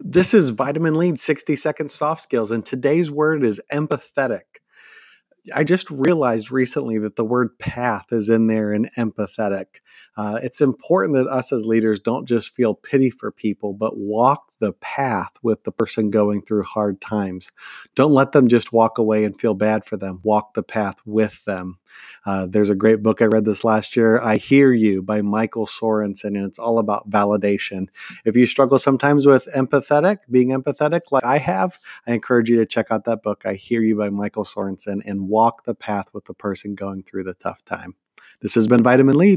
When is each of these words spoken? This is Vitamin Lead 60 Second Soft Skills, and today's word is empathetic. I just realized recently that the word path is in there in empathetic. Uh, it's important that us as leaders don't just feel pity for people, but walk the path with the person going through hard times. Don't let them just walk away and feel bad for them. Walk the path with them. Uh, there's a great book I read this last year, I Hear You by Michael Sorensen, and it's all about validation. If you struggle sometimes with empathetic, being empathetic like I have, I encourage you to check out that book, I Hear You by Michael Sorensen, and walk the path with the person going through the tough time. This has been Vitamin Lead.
This 0.00 0.32
is 0.32 0.50
Vitamin 0.50 0.94
Lead 0.94 1.18
60 1.18 1.56
Second 1.56 1.90
Soft 1.90 2.22
Skills, 2.22 2.52
and 2.52 2.64
today's 2.64 3.10
word 3.10 3.44
is 3.44 3.60
empathetic. 3.72 4.42
I 5.52 5.64
just 5.64 5.90
realized 5.90 6.52
recently 6.52 6.98
that 6.98 7.16
the 7.16 7.24
word 7.24 7.58
path 7.58 8.06
is 8.12 8.28
in 8.28 8.46
there 8.46 8.72
in 8.72 8.86
empathetic. 8.96 9.80
Uh, 10.16 10.38
it's 10.40 10.60
important 10.60 11.16
that 11.16 11.26
us 11.26 11.52
as 11.52 11.64
leaders 11.64 11.98
don't 11.98 12.28
just 12.28 12.54
feel 12.54 12.74
pity 12.74 13.10
for 13.10 13.32
people, 13.32 13.72
but 13.72 13.96
walk 13.96 14.52
the 14.60 14.72
path 14.74 15.30
with 15.42 15.64
the 15.64 15.72
person 15.72 16.10
going 16.10 16.42
through 16.42 16.64
hard 16.64 17.00
times. 17.00 17.50
Don't 17.94 18.12
let 18.12 18.32
them 18.32 18.48
just 18.48 18.72
walk 18.72 18.98
away 18.98 19.24
and 19.24 19.38
feel 19.38 19.54
bad 19.54 19.84
for 19.84 19.96
them. 19.96 20.20
Walk 20.22 20.54
the 20.54 20.62
path 20.62 20.96
with 21.06 21.44
them. 21.44 21.78
Uh, 22.26 22.46
there's 22.46 22.70
a 22.70 22.74
great 22.74 23.02
book 23.02 23.22
I 23.22 23.26
read 23.26 23.44
this 23.44 23.64
last 23.64 23.96
year, 23.96 24.20
I 24.20 24.36
Hear 24.36 24.72
You 24.72 25.02
by 25.02 25.22
Michael 25.22 25.66
Sorensen, 25.66 26.36
and 26.36 26.44
it's 26.44 26.58
all 26.58 26.78
about 26.78 27.10
validation. 27.10 27.88
If 28.24 28.36
you 28.36 28.46
struggle 28.46 28.78
sometimes 28.78 29.26
with 29.26 29.48
empathetic, 29.56 30.18
being 30.30 30.50
empathetic 30.50 31.12
like 31.12 31.24
I 31.24 31.38
have, 31.38 31.78
I 32.06 32.12
encourage 32.12 32.50
you 32.50 32.56
to 32.58 32.66
check 32.66 32.88
out 32.90 33.04
that 33.04 33.22
book, 33.22 33.42
I 33.44 33.54
Hear 33.54 33.82
You 33.82 33.96
by 33.96 34.10
Michael 34.10 34.44
Sorensen, 34.44 35.02
and 35.06 35.28
walk 35.28 35.64
the 35.64 35.74
path 35.74 36.08
with 36.12 36.26
the 36.26 36.34
person 36.34 36.74
going 36.74 37.02
through 37.02 37.24
the 37.24 37.34
tough 37.34 37.64
time. 37.64 37.94
This 38.40 38.54
has 38.54 38.68
been 38.68 38.82
Vitamin 38.82 39.16
Lead. 39.16 39.36